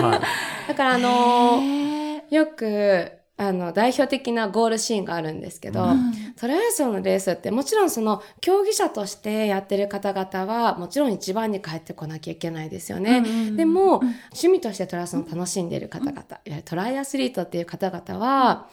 [0.00, 0.10] も。
[0.66, 2.34] だからあのへー。
[2.34, 6.12] よくあの代表的なゴールシーンがあるんですけど、うん。
[6.36, 13.22] トライアスロンのレースってもちろんその競技者としてやってる方々はもちろん一番に帰ってこなきゃいけないですよね。
[13.54, 13.98] でも、
[14.30, 18.68] 趣味としてトライアスロンを楽しんでいる方々、いわゆるトライアスリートっていう方々は、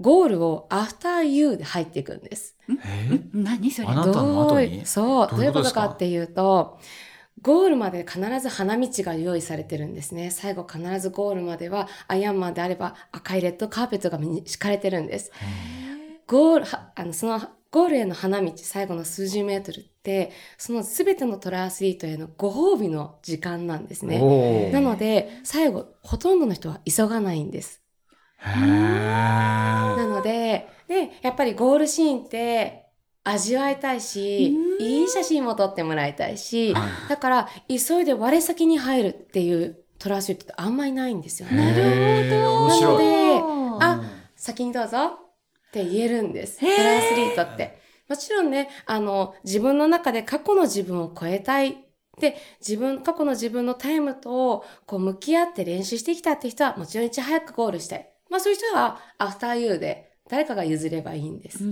[0.00, 2.56] ゴールをアフターユーで入っていくんです。
[2.68, 3.88] え何それ？
[3.94, 6.78] どうそう、どういううことかっていうと、
[7.42, 10.30] ゴールまで必ず花道が用意されてるんですね。
[10.30, 15.32] 最後必ずゴールまではアイアンマンであれば赤いレッドカーペットが敷かれてるんです。
[16.28, 17.40] ゴール、はあの、その
[17.72, 24.70] ゴールへの花道、最後の数十メートルって、その全てのトライアスリートへのご褒美の時間なんですね。
[24.72, 27.82] なので、最後、ほとんどの人は急がないんです。
[29.96, 32.81] なので、で、やっぱりゴールシーンって
[33.24, 42.30] 味わいたいし、いい写真も撮ってもらいたいし、はいだから急いで我先に入るっていうトライアスリートってあんまりないんですよへね。
[42.30, 43.04] なの白い。
[43.04, 44.02] でうんあ
[44.34, 44.98] 先にどうぞ
[45.68, 46.58] って言えるんです。
[46.58, 47.80] トライアスリートって。
[48.08, 51.78] もちろんね、あの、自分の中で過去の自分を超えたい。
[52.20, 58.12] で、自分、過去の自分のタイムと、こう、向き合って練習してきたって人は、もちろんいち早くゴールしたい。
[58.28, 61.64] まあ、そういう人は、アフターユーで、誰かが譲ればいいんです。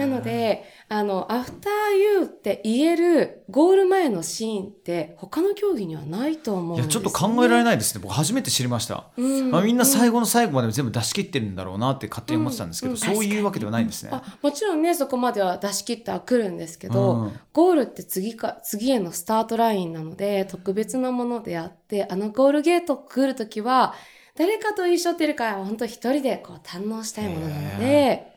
[0.00, 8.00] なので、あの、アフターユーって言えるゴール前のシーンって、他の競技にはないと思うんいや、ですよ、ちょっと考えられないですね。
[8.02, 9.10] 僕初めて知りました。
[9.16, 9.50] うん。
[9.50, 12.98] まあ、みんな最後の最後まで全部出し切ってるんだろうなって勝手に思ってたんですけど、うん。
[12.98, 14.10] そういうわけではないんですね。
[14.12, 17.32] あもちろんねそこまでは出し切っては来るんですけど、うん。
[17.52, 23.94] ゴールって次か次へのスタートラインなので特別なものであってあのゴールゲート来る時は
[24.36, 28.29] 誰かと一緒っていうか本当一人でこう堪能したいものなので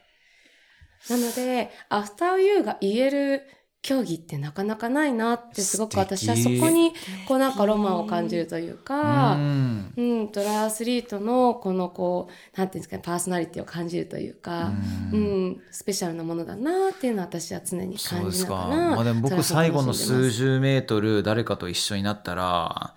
[1.10, 3.42] なのでアフターユーが言える
[3.84, 6.94] 競技ってなかなかないなってすごく私はそこに
[7.28, 9.34] こうなんかロマンを感じるというか。
[9.34, 14.72] うんうん、トライアスリートのこのこう、なんていうんですかね、パーソナリティを感じるというか、
[15.12, 18.44] ううんん、スペシャルなものだなっていうのは私は常に感じ。
[18.46, 18.68] ながら。
[18.68, 22.96] まあでも僕最後の数十メートル誰かと一緒になったら、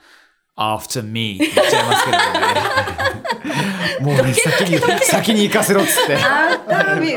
[0.57, 3.23] after me って言っちゃいますけどね。
[4.01, 6.17] もうね、先に、先に行かせろっつって。
[6.67, 7.15] After me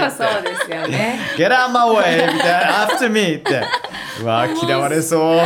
[0.00, 1.18] はそうですよね。
[1.36, 2.32] Get out my way!
[2.32, 3.36] みたいな、after me!
[3.36, 3.62] って。
[4.22, 5.40] うわ嫌われそう。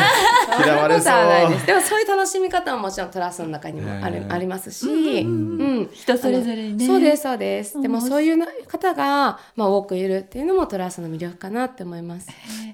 [0.62, 1.66] 嫌われそそんなことはないでうす。。
[1.66, 7.80] でもそういう楽しみ方ももちろんトラスの中にもあるありますし、うんうん人それぞれにねそうです、そうです。
[7.80, 12.28] でもうんそういうな方が、まあ、多くいるっていうのもトラスの魅力かなって思います。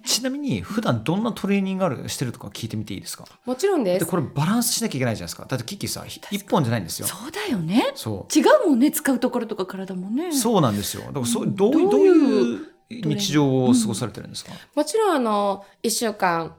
[0.04, 3.24] ちなみに、普段どんなトレーニングあるしてるとか聞いてみていいですか？
[3.44, 3.94] もちろんで。
[3.94, 5.44] ですこれバランスしなきゃいけないじゃないですか。
[5.46, 7.06] だってキッキーさ、ひ一本じゃないんですよ。
[7.06, 8.38] そうだよねそう。
[8.38, 11.02] 違うもんね使うところとか体もねそうなんですよ。
[11.06, 14.52] だからそうどうどういうどういう日常を過ごされてるんですか？
[14.74, 16.54] もちろんあの、1週間、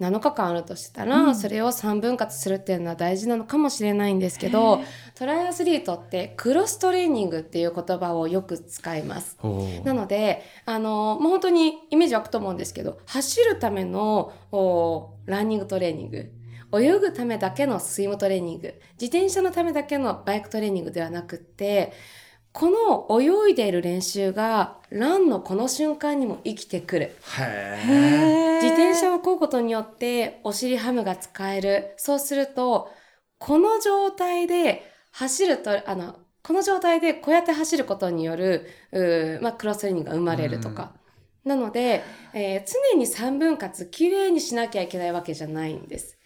[0.00, 1.36] 7日間あるとしたら、うん。
[1.36, 4.80] それを3分割するっていうのは大事なのかもしれないんですけど、
[5.14, 9.36] トライアスリートってクロストレーニングっていう言葉をよく使います。
[9.84, 16.32] なので、あの、もう本当にイメージ湧くと思うんですけど、走るためのおランニングトレーニング、
[16.72, 21.92] 泳ぐためだけのスイムトレーニング、自転車のためだけのバイクトレーニングではなくって、
[22.52, 27.16] この泳いでいる練習がランのこの瞬間にも生きてくる。
[27.38, 31.94] へ自転車を漕ぐことによってお尻ハムが使える。
[31.96, 32.90] そうすると、
[33.38, 34.82] この状態で
[35.12, 38.66] 走ると、あの、この状態でこうやって走ることによる、
[39.42, 40.92] まあ、クロストレーニングが生まれるとか。
[41.44, 42.02] なので、
[42.34, 46.19] えー常に3分割きれいにしなきゃいけないわけじゃないんです。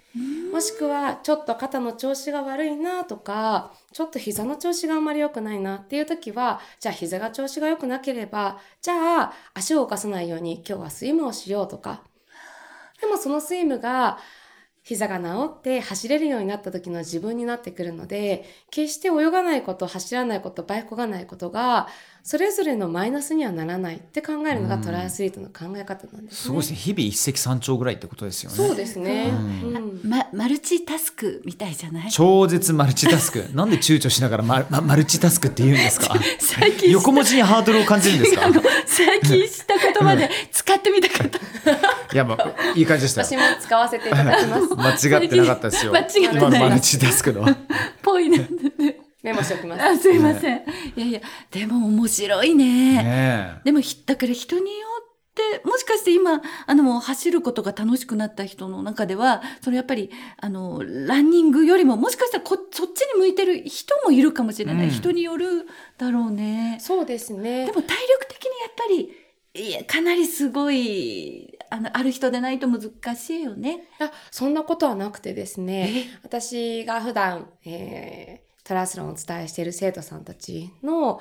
[0.53, 12.05] もしくは、ちょっと肩の調子が悪いなとか、ちょっと膝の調子があんまり良くないなっていう時は、じゃあ膝が調子が良くなければ、じゃあ足を動かさないように今日はスイムをしようとか。
[13.01, 14.19] でもそのスイムが
[14.85, 21.89] 膝が治って走れるようになった時の自分になってくるので、決して泳がないこと、走らないこと、バイクがないことが、
[22.27, 26.37] それぞれのマイナスにはならないって考えるのがうんトライアスリートの考え方なんですね。
[26.45, 26.77] すごいですね。
[26.77, 28.57] 日々一石三鳥ぐらいってことですよね。
[28.57, 29.31] そうですね。
[30.03, 32.11] ま、マルチタスクみたいじゃない？
[32.11, 33.45] 超絶マルチタスク。
[33.53, 36.15] なんで躊躇しながらマママルチタスクって言うんですか？
[36.41, 38.43] 最近横文字にハードルを感じるんですか？
[38.87, 43.37] 最近知った言葉で使ってみたかったいや、まあ、いい感じでしたよ私。
[43.37, 44.69] も使わせていただきます。
[45.11, 45.93] 間違ってなかったですよ。
[45.93, 47.47] 間違ってない今のマルチタスクの。
[48.01, 48.49] ぽいね
[49.25, 49.83] メモしておきます。
[49.83, 50.59] あすいません、
[50.97, 66.77] いやいやでも面白いねねでもひだから人によってもしかして今あのもう走ることが楽しくなった人の中ではそれやっぱりあのランニングよりももしかしたらこそっちに向いてる人もいるかもしれない、うん人によるだろうね。
[66.81, 67.73] そうですねで。
[67.73, 73.89] も体力的にやっぱりいやかなりすごいあのある人でないと難しいよね。
[74.01, 81.21] あそんなことはなくてですね、私が普段、えートライアスロンをお伝えしている生徒さんたちの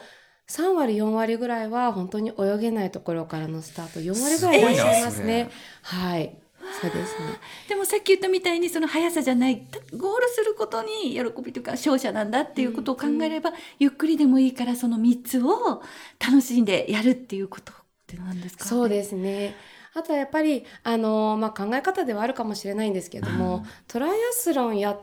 [0.49, 5.49] 3割、4割ぐらいは本当に泳げないところからのスタート、4割ぐらいいらっしゃいますね。
[5.83, 6.37] はい。
[6.81, 7.27] そうですね。
[7.67, 15.81] でもさっき言ったみたいにその速さじゃないゴールすることに喜びというか勝者なんだっていうことを考えれば、ゆっくりでもいいからその3つを
[16.19, 17.75] 楽しんでやるっていうことっ
[18.07, 18.65] て何ですか？
[18.65, 19.55] そうですね。
[19.93, 24.97] あとはやっぱり、あのまあ、考え方ではあるかもしれないんですけども、トライアスロンや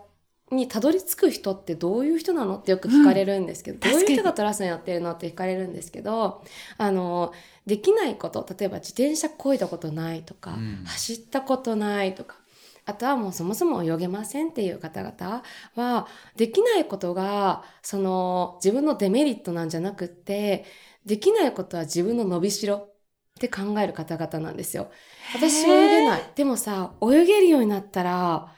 [0.50, 3.80] にたどり着く人ってどういう人なのってよく聞かれるんですけど、ん。
[3.80, 6.42] どういう人がトラスロンやってるのって聞かれるんですけど、
[6.76, 7.32] あの
[7.66, 10.84] できないこと、例えば自転車漕いだことないとか、うん。
[10.84, 12.36] 走ったことないとか、
[12.84, 15.42] あとはもうそもそも泳げませんっていう方々
[15.76, 20.64] は、できないことが、その自分のデメリットなんじゃなくって、
[21.06, 22.92] できないことは自分の伸びしろっ
[23.38, 24.90] て考える方々なんですよ。
[25.34, 26.22] 私泳げない。
[26.34, 28.52] でもさ、泳げるようになったら、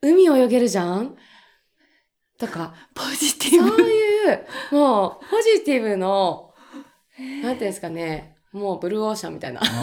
[0.00, 1.16] 海泳げるじゃん？
[2.38, 6.52] とか、ポジティそうブいう、もう、ポジティブの、
[7.18, 9.60] なんていうんですかね、もうブルーオーシャンみたいな。
[9.60, 9.74] 人た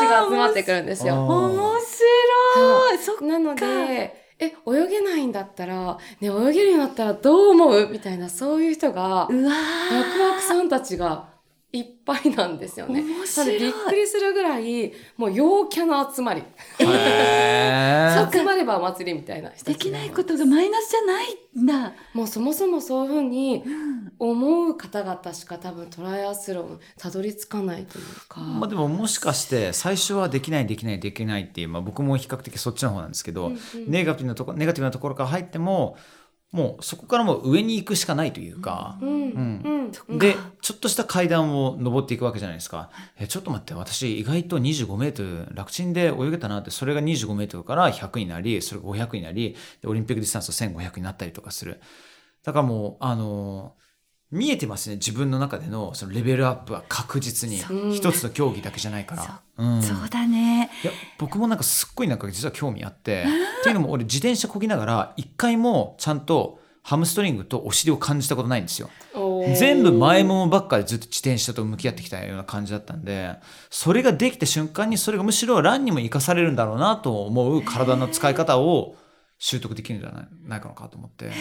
[0.00, 1.14] ちが集まってくるんですよ。
[1.14, 2.98] あ面白い。
[2.98, 3.24] そっか。
[3.24, 7.88] なので、え、泳げないんだったら、ね、泳げるようになったらどう思う？
[7.90, 11.28] みたいな、そういう人が、ワクワクさんたちが
[11.70, 13.02] いっぱいなんですよね。
[13.02, 16.42] 面なの白いでびっくりするぐらい、もう陽キャの集まり。
[16.78, 21.26] へー 集まればお祭りみたいな人たちできないことがマイナスじゃない
[21.62, 28.40] んだ、もうそもそもそういうふうにうん、思う方々しか多分トライアスロンたどり着かないというか。
[28.40, 35.96] まあでももしかして最初はできないできないできないっていう、まあ、僕も比較的そっちの方なんですけど、うんうんネガティブなとこネガティブなところから入っても
[36.50, 39.08] もうそこからもう上に行くしかないというか、うん。
[39.10, 39.92] うん。
[40.08, 40.18] うん。
[40.18, 42.90] でちょっとした階段を登っていくわけじゃないですか。
[43.18, 51.80] えちょっと待って私意外と25メートル楽ちんで泳げたなってそれが25メートルから100になりそれが500になりでオリンピックディスタンスは1500になったりとかする。
[52.44, 53.74] だからもうあの
[54.30, 57.56] 見えてますね自分の中でのそのレベルアップは確実に。
[57.94, 59.40] 一つの競技だけじゃないから。
[59.56, 59.66] う。
[59.78, 59.82] ん。
[59.82, 60.70] そうだね。
[60.84, 63.24] いや僕もなんかすっごいなんか実は興味あって。
[63.24, 68.90] っていうのも俺自転車こぎながら一回もちゃんとハムストリングとお尻を感じたことないんですよ。
[69.56, 73.36] 全部前ももばっかりずっと自転車と向き合ってきたような感じだったんで
[73.70, 78.96] それができた瞬間にそれがむしろランにも生かされるんだろうなと思う体の使い方を
[79.38, 81.26] 習得できるんじゃないないかのかと思って。
[81.26, 81.32] うん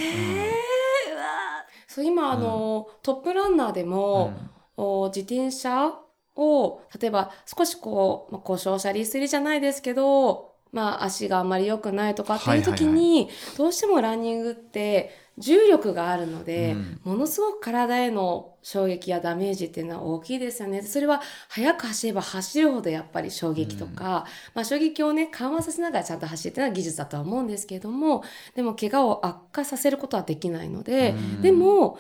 [1.97, 4.31] そう今あの、トップランナーでも、
[4.77, 5.95] お自転車
[6.35, 15.09] を例えば少しこう、まあ、故障者リスリじゃないですけど、まあ、足があんまり良くないとかっていう時に、どうしてもランニングって
[15.39, 16.99] 重力があるので、うん。
[17.03, 20.83] ものすごく体への衝撃やダメージっていうのは大きいですよね。
[20.83, 28.23] それは速く走れば走るほどやっぱり衝撃とか、まあ衝撃をね、緩和させながらちゃんと走るっていうのは技術だとは思うんですけれども、
[28.55, 31.41] でも怪我を悪化させることはできないので、うん。
[31.41, 31.97] でも、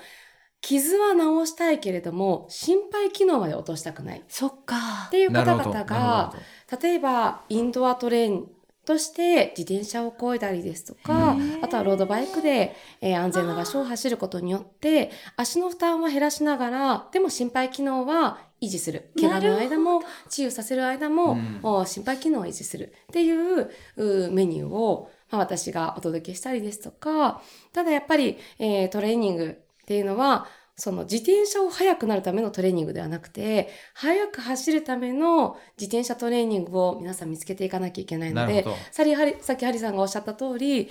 [0.61, 4.19] 傷は治したいけれども、心肺機能まで落としたくない。
[4.19, 5.07] っそっか。
[5.11, 6.33] ていう方々が
[6.81, 8.47] 例えばインドアトレーン
[8.87, 19.09] として自転車を漕いだりですとかあとはロードバイクで、えー安全な場所を走ることによって、足の負担は減らしながら、でも心肺機能は維持する。
[19.19, 21.59] 怪我の間も、治癒させる間も、うん。
[21.63, 22.93] お心肺機能を維持する。
[23.03, 27.41] っていううメニューを、まあ、私がお届けしたりですとか、
[27.73, 30.47] ただやっぱり、えートレーニングっていうのは、
[30.79, 40.89] その自転車を速くなるためのトレーニングではなくて、速く走るための自転車トレーニングを皆さん見つけていかなきゃいけないのでさっきハリさんがおっしゃった通り、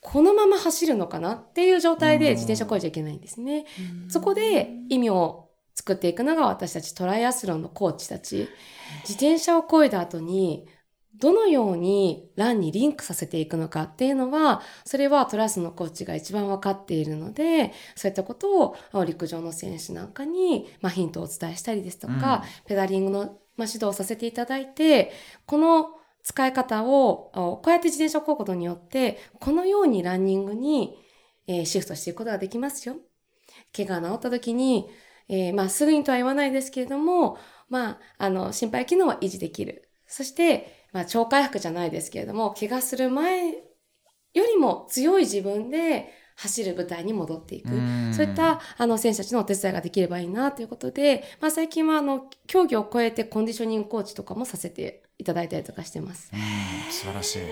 [0.00, 3.66] このまま走るのかなっていう状態で自転車こいちゃいけないんですね。
[4.08, 8.48] そこで意味を作っていくのが私たちトライアスロンのコーチたち。
[9.02, 10.66] 自転車をこいだ後に、
[11.20, 25.12] どのようにランにリンクさせていくのかっていうのは、それはトラスのコーチが一番わかっているので、そういったことをあ陸上の選手なんかに、まあ、ヒントをお伝えしたりですとか、ペダリングの、まあ、指導をさせていただいて、
[25.46, 25.88] この
[26.22, 30.98] 使い方を、あこうやって自転車をこぐことによって、このようにランニングに、
[31.46, 32.96] えーシフトしていくことができますよ。
[33.74, 34.88] 怪我が治った時に、
[35.28, 39.88] えーまあ、すぐにとは言わないですけれども、まあ、あの、心肺機能は維持できる。
[40.06, 43.56] そして、まあ、超回復じゃないですけれども、怪我する前よ
[44.34, 47.70] りも強い自分で走る舞台に戻っていく。
[47.70, 56.30] うんそういった、あの、選手たちのお手伝いができればいいなということで、まあ、最近は、あの、競技を超えてコンディショニングコーチとかもさせていただいたりとかしてます。
[56.32, 57.38] うん素晴らしい。
[57.38, 57.42] 素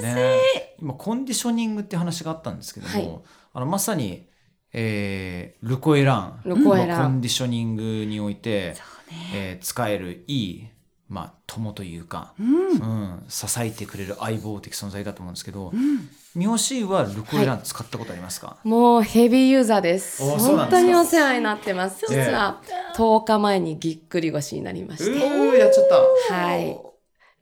[0.00, 3.20] 晴らしい、ね、今コンディショニングって話があったんですけども、はい
[3.56, 4.28] あのまさに、
[4.72, 8.74] えールコエランルコエランまあコンディショニングにおいて、
[9.10, 10.68] ねえー使えるいい、
[11.14, 20.20] まあ、友というか、うんうん、支えてくれる相棒的存在だと思うんですけどうん三好シーはルコエラン使ったことありますか、もうヘビーユーザーです。
[20.20, 22.04] 本当にお世話になってます。
[22.08, 22.60] 実は
[22.96, 25.12] 10日前にぎっくり腰になりまして。
[25.12, 25.88] ーやっちゃっ
[26.28, 26.76] たはい。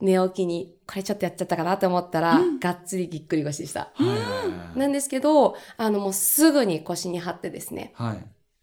[0.03, 3.93] 寝起きに、これちょっとやっちゃったかなと思ったら、がっつりぎっくり腰でした。
[4.77, 7.95] なんですけど、あのもうすぐに腰に貼ってですね。
[7.95, 8.19] はい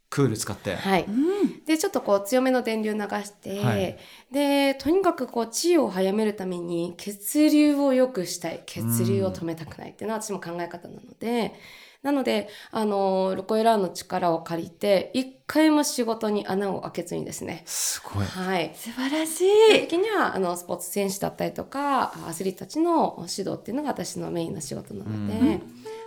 [0.09, 1.05] クール使って、はい。
[1.07, 3.97] うんで、ちょっとこう強めの電流流して、はい
[4.31, 8.63] で、とにかくこう治癒を早めるために血流を良くしたい。
[8.65, 11.53] 血流を止めたくないっていうのは私も考え方なので、
[12.01, 17.63] なので、あの、ルコエラーの力を借りて、一回も仕事に穴を開けずにですね。
[17.65, 18.71] すごいはい。
[18.73, 25.61] 素晴らし基本い的には、あの、スポーツ選手だったりとか、アスリートたちの指導っていうのが私のメインの仕事なので、うん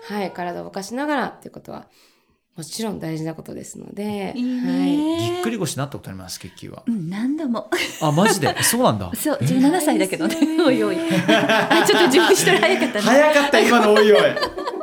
[0.04, 1.86] はい、体を動かしながらっていうことは
[2.54, 4.34] もちろん大事なことですので。
[4.36, 4.96] いいはい。
[4.96, 6.82] ねぎっくり腰になったことありますキッキーは。
[6.86, 7.70] うん何度も。
[8.02, 8.54] あマジで？
[8.62, 9.10] そうなんだ。
[9.14, 10.36] そう17歳だけどね。
[10.62, 10.96] おいおい。
[11.28, 13.00] あちょっと準備したら早かったね。
[13.00, 14.18] 早かった今のおいおい。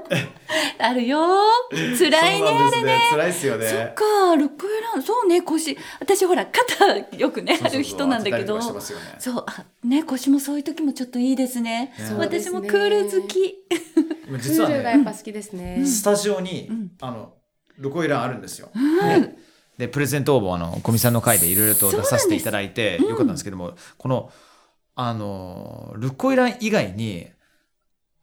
[0.79, 1.19] あるよ。
[1.71, 2.97] 辛いねあれね。
[3.11, 3.67] 辛いですよね。
[3.67, 5.77] そっかルクエランそうね腰。
[5.99, 8.59] 私ほら肩よくねある人なんだけど。
[8.61, 11.93] そうあね腰もそういう時もちょっといいですね。
[11.99, 13.57] ね私もクール好き。
[14.27, 15.85] プ実はールがやっねぱ好きですね。
[15.85, 16.91] スタジオにん。
[17.01, 17.33] あの
[17.79, 18.69] ルコイランあるんですよ。
[18.75, 19.37] ね
[19.77, 24.29] でプレゼント応募あの古見さんの回でいろいろと出させていただいてよかったんですけどもこの
[24.95, 27.27] あのルコイラン以外に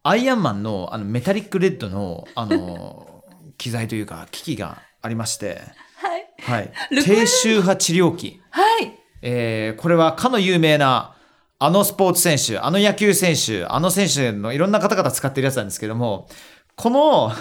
[0.03, 3.23] アイアンマンのあのメタリックレッドのあの
[3.57, 5.61] 機材というか機器がありまして。
[5.95, 6.27] はい。
[6.39, 6.71] はい。
[7.03, 8.39] 低周波治療器。
[8.51, 8.93] はい。
[9.23, 11.15] えーこれはかの有名な
[11.59, 16.29] あのスポーツ選手、あの野球選手、あの選手のいろんな方々使ってるやつなんですけども、
[16.75, 17.31] この、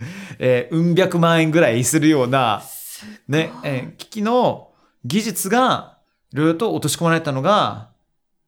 [0.38, 2.62] えー、うん百万円ぐらいするような、
[3.28, 4.68] ね、えー機器の
[5.04, 5.96] 技術が、
[6.32, 7.88] いろいろと落とし込まれたのが、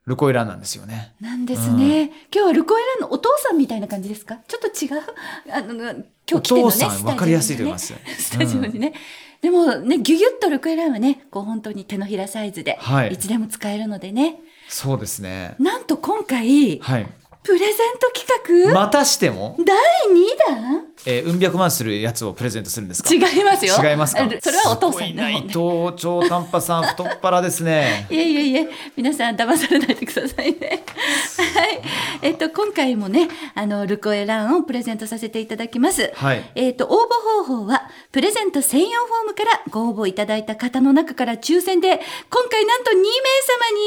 [0.06, 1.14] ルコイランなんですよね。
[1.20, 4.38] なんですね、今日はルコエランのお父さんみたいな感じですか？
[4.48, 5.00] ちょっと違う？
[5.52, 7.10] あの今お日来てるの父さん、ねスタジオにね。
[7.12, 7.94] わかりやすいと思います。
[8.18, 8.92] スタジオにね、
[9.40, 13.12] でもねギュギュッとルクエランはねこう本当に手のひらサイズで、はい。
[13.12, 14.36] いつでも使えるのでね。
[14.68, 15.54] そうですね。
[15.58, 17.06] なんと今回はい。
[17.42, 19.76] プレゼント企画、またしても、第
[20.14, 20.86] 2弾？
[21.04, 23.10] えー、うん百万するやつをプレゼントするんですか？
[23.12, 23.74] 違いますよ。
[23.82, 24.22] 違いますか？
[24.22, 25.52] あそれはお父さんね伊藤
[25.96, 28.06] 超短波さん太っ腹ですね。
[28.10, 28.68] いえいえいえ。
[28.96, 30.84] 皆さん騙されないでくださいね。
[31.56, 31.82] はい。
[32.22, 36.12] えっと今回もねあのルコエランをプレゼントさせていただきます。
[36.14, 36.48] はい。
[36.54, 43.10] えっと応募方法はプレゼント専用フォームからご応募いただいた方の中から抽選で今回なんと2名様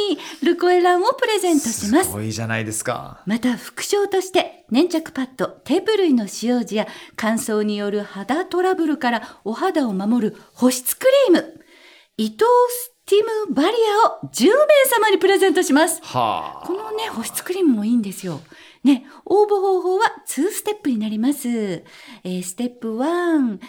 [0.10, 0.20] に
[0.66, 3.22] ルコエランをプレゼントしますすごいじゃないですか。
[3.26, 11.62] また副賞として粘着パッドテープ類の使用時や乾燥による肌トラブルからお肌を守る保湿クリーム。
[12.18, 14.52] 伊藤スティムバリアを10名
[14.90, 16.02] 様にプレゼントします。
[16.04, 16.66] はあ。
[16.66, 18.42] このね保湿クリームもいいんですよ。
[18.84, 23.60] ね応募方法は2ステップになります、えーステップ1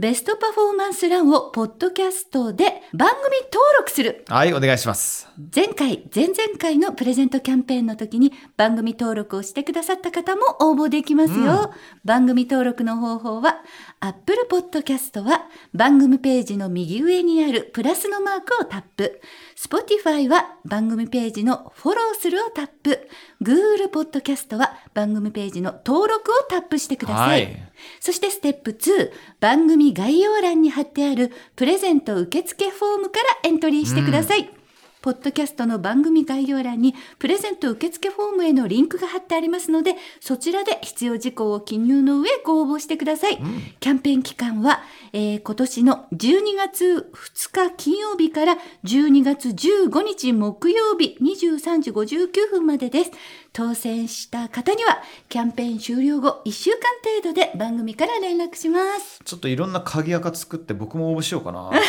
[0.00, 4.24] ベストパフォーマンスランをポッドキャストで番組登録する。
[4.28, 5.28] はいお願いします。
[5.52, 11.72] 前回、前々回のプレゼントキャンペーンの時に番組登録をしてくださった方も応募できますよ。
[12.04, 13.56] 番組登録の方法は、
[14.00, 19.20] Apple Podcast は番組ページの右上にあるプラスのマークをタップ。
[19.56, 23.08] Spotify は番組ページのフォローするをタップ。
[23.42, 27.44] Google Podcast は番組ページの登録をタップしてください。
[27.44, 34.57] はいそしてステップ2、番組概要欄に貼ってあるプレゼント受付フォームからエントリーしてください。
[35.08, 43.38] ポッドキャストの番組概要欄にプレゼント受付フォームへのリンクが貼ってありますので、そちらで必要事項を記入の上ご応募してください。
[43.80, 44.82] キャンペーン期間は、
[45.14, 53.10] えー今年の12月2日金曜日から12月15日木曜日23時59分までです。
[53.54, 56.80] 当選した方にはキャンペーン終了後1週間
[57.22, 59.20] 程度で番組から連絡します。
[59.24, 61.70] ちょっといろんな鍵垢作って僕も応募しようかな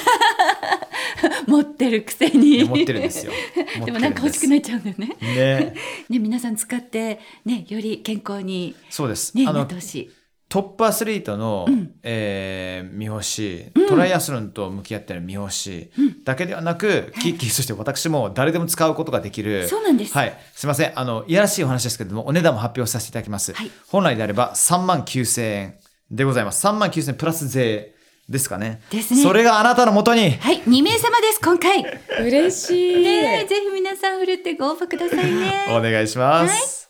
[1.48, 2.60] 持ってるくせいに。
[2.60, 3.32] や持ってるんですよ。
[3.86, 5.18] でもなんか欲しくなっちゃうんだよね。
[5.22, 5.74] ね。
[6.10, 10.10] ね、皆さん使って、ね、より健康に、そうです、ね、あのなってほしい。
[10.50, 11.92] トップアスリートの、うん。
[12.04, 15.92] えー三星トライアスロンと向き合ってる三星
[16.24, 20.14] だけではなく、キッキーそして私も誰でも使うことができるそうなんです。
[20.14, 20.38] はい。
[20.56, 21.00] すいません。
[21.00, 23.72] あのいやらしいお話ですけれどもお値段も発表させていただきます、はい。
[23.88, 25.76] 本来であれば3万9000円
[26.10, 26.66] でございます。
[26.66, 27.94] 3万9000円プラス税
[28.30, 31.84] ですかねですねそれがあなたのもとにはい、2名様です、今回。
[31.84, 33.05] ね 嬉しい。
[33.05, 35.65] えぜひ皆さん、ふるってご応募くださいね。
[35.69, 36.89] お願いします、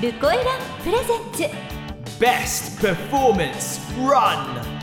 [0.00, 0.44] ルコエラン
[0.84, 1.74] プレゼンツ。
[2.20, 4.73] Best Performance Run!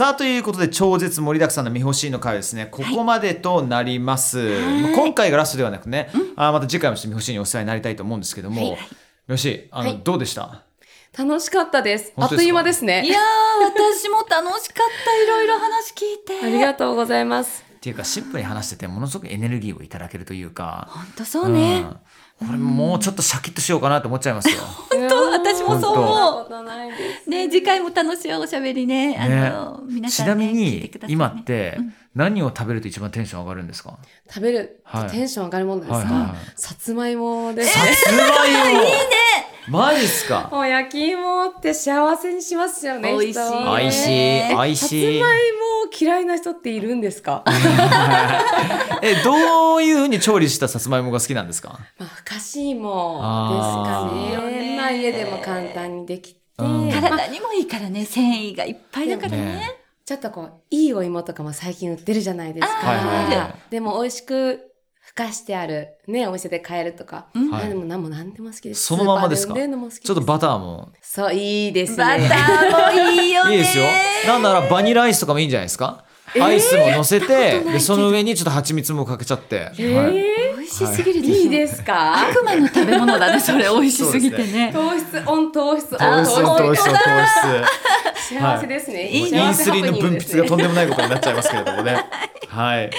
[0.00, 2.68] さあということで超絶盛りだくさんの見欲しいの回はですね。
[2.70, 8.78] ここまでとなります、まあ今回がラストではなくね、あーまた次回もちょっと見欲しいにお世話になりたいと思うんですけども、
[9.26, 10.00] よしあの、はい。
[10.02, 10.62] どうでした？
[11.16, 12.12] 楽しかったです。
[12.16, 13.06] あっという間ですいね。
[13.06, 15.22] やー、私も楽しかった。
[15.22, 16.44] いろいろ話聞いて。
[16.44, 17.64] ありがとうございます。
[17.76, 21.80] っていうかシンプルに話しててものすごくエネルギーをいただけるというか本当そうね。
[21.80, 21.96] うん
[22.40, 26.46] これもうちょっとシャキッとしようかなと思っちゃいますよ 本当私もそう思
[27.26, 27.30] う。
[27.30, 29.14] ね次回も楽しいおしゃべりね。
[29.20, 31.78] あの、皆ちなみさんね、聞いてにね今って
[32.14, 33.98] 何を食べると一番テンション上がるんですか？
[34.26, 37.92] 食べるはテンション上がるものですか、はいはいはいさつまいもですさね。
[37.94, 38.80] つまいも
[39.68, 40.48] マジっすか？
[40.50, 43.10] もう焼き芋って幸せにしますよね。
[43.12, 43.32] 美味しい。
[43.32, 43.76] 人。
[43.76, 47.44] 美味しい美味さつしいまいも嫌いな人っているんですか？
[49.02, 51.78] えどういうふうに調理したさつまいもが好きなんですか？
[51.98, 54.50] まあ、ふかし芋あですかー。
[54.50, 54.76] ね。
[54.76, 59.38] まあ、家でも簡単にできて、うんまあ体にもいいからね繊維がいっぱいだからね。
[59.38, 62.74] ねちょっとこう、いいお芋とかも最近売ってるじゃないですか。
[62.82, 63.36] あーはいはい。
[63.38, 64.69] はいでも美味しく
[65.10, 67.26] ふかしてある、ね、お店で買えるとか。
[67.34, 67.50] うん。
[67.50, 67.62] はい。
[67.62, 68.84] 何でも何も何でも好きです。
[68.86, 69.54] そのままですか？
[69.54, 70.92] ちょっとバターも。
[71.02, 71.96] そう、いいですね。
[71.96, 73.56] バターもいいよね。
[73.56, 73.84] いいですよ。
[74.28, 76.04] なんならバニラアイスとかもいいんじゃないですか？
[76.40, 80.12] アイスも乗せて、でその上にちょっと蜂蜜もかけちゃって、えはい。
[80.12, 81.22] ー美味しすぎる。
[81.22, 82.28] でしょ、いいですか？
[82.30, 83.64] 悪魔の食べ物だねそれ。
[83.74, 84.70] 美味しすぎてね。
[84.72, 86.94] 糖質オン糖質オン糖質あ糖質糖
[88.14, 88.34] 質。
[88.36, 89.08] 幸せですね。
[89.08, 89.18] い。
[89.28, 91.96] いインスリンの分泌がとんででもないことになっちゃいますけれどもね。
[92.46, 92.90] はい。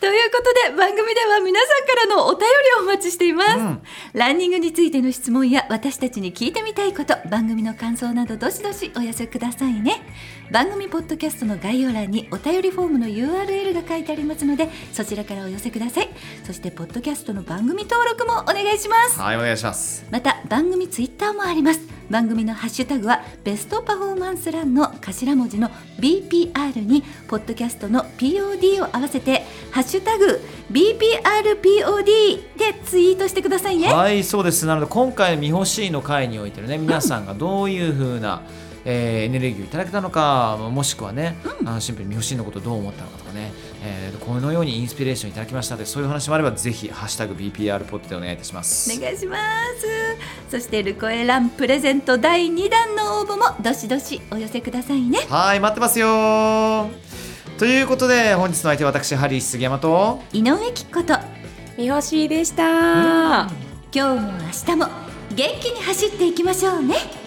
[0.00, 2.46] ということで番組では皆さんからのお便り
[2.80, 3.82] をお待ちしています、うん。
[4.12, 10.02] ランニングについての質問や私たちに聞いてみたいこと番組の感想などどしどしお寄せくださいね。
[10.50, 16.08] 番組ポッドキャストの概要欄にお便りフォームの URL が書いてありますのでそちらからお寄せください。
[16.44, 19.18] そしてポッドキャストの番組登録もお願いします。
[19.18, 20.04] はいお願いします。
[20.10, 21.80] また番組ツイッターもあります。
[22.10, 30.38] 番組のハッシュタグはベストパフォーマンスランの頭文字の BPR にポッドキャストの POD を合わせてハッシュタグ
[30.72, 32.04] BPRPOD
[32.56, 33.92] でツイートしてくださいね。
[33.92, 34.64] はいそうです。
[34.66, 38.42] なので今回の「みほしい」の回においてね皆さんがどういうふうな、
[38.84, 43.52] えーエネルギーをいただけたのかもしくはね、あのシンプルにみほしいのことをどう思ったのかとかね、
[43.84, 48.96] えーこのようにインスピレーションいただきましたのでそういう話もあればぜひ「ハッシュタグ #BPR ポッド」でお願いいたします。
[48.96, 49.36] お願いしま
[49.78, 49.86] す。
[50.50, 55.26] そしてルコエランプレゼント第2弾の応募もどしどしお寄せくださいね。
[55.28, 56.88] はい待ってますよ
[57.62, 60.20] ということで本日の相手は私ハリー杉山と。
[60.32, 61.14] 井上貴子と。
[61.78, 62.62] みほしいでした。
[62.64, 63.48] 今
[63.92, 64.86] 日も明日も
[65.32, 67.21] 元気に走っていきましょうね